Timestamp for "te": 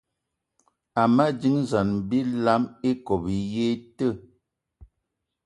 3.97-4.09